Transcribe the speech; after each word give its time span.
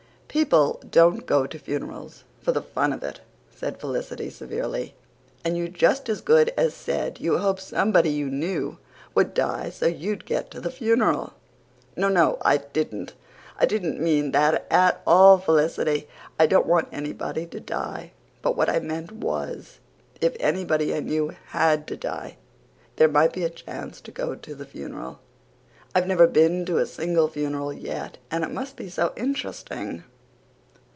"People 0.33 0.79
don't 0.89 1.25
go 1.25 1.45
to 1.45 1.59
funerals 1.59 2.23
for 2.41 2.53
the 2.53 2.61
fun 2.61 2.93
of 2.93 3.03
it," 3.03 3.19
said 3.53 3.77
Felicity 3.81 4.29
severely. 4.29 4.95
"And 5.43 5.57
you 5.57 5.67
just 5.67 6.07
as 6.07 6.21
good 6.21 6.53
as 6.55 6.73
said 6.73 7.19
you 7.19 7.39
hoped 7.39 7.59
somebody 7.59 8.11
you 8.11 8.27
knew 8.31 8.77
would 9.13 9.33
die 9.33 9.69
so 9.71 9.87
you'd 9.87 10.23
get 10.23 10.49
to 10.51 10.61
the 10.61 10.71
funeral." 10.71 11.33
"No, 11.97 12.07
no, 12.07 12.37
I 12.43 12.55
didn't. 12.59 13.11
I 13.59 13.65
didn't 13.65 13.99
mean 13.99 14.31
that 14.31 14.65
AT 14.71 15.01
ALL, 15.05 15.37
Felicity. 15.37 16.07
I 16.39 16.45
don't 16.45 16.65
want 16.65 16.87
anybody 16.93 17.45
to 17.47 17.59
die; 17.59 18.13
but 18.41 18.55
what 18.55 18.69
I 18.69 18.79
meant 18.79 19.11
was, 19.11 19.79
if 20.21 20.37
anybody 20.39 20.95
I 20.95 21.01
knew 21.01 21.35
HAD 21.47 21.85
to 21.87 21.97
die 21.97 22.37
there 22.95 23.09
might 23.09 23.33
be 23.33 23.43
a 23.43 23.49
chance 23.49 23.99
to 23.99 24.11
go 24.11 24.35
to 24.35 24.55
the 24.55 24.65
funeral. 24.65 25.19
I've 25.93 26.07
never 26.07 26.25
been 26.25 26.65
to 26.67 26.77
a 26.77 26.85
single 26.85 27.27
funeral 27.27 27.73
yet, 27.73 28.17
and 28.31 28.45
it 28.45 28.51
must 28.51 28.77
be 28.77 28.87
so 28.87 29.11
interesting." 29.17 30.05